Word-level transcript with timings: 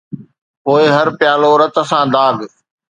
پوءِ 0.63 0.83
هر 0.95 1.07
پيالو 1.17 1.51
رت 1.61 1.75
سان 1.89 2.07
داغ 2.13 2.35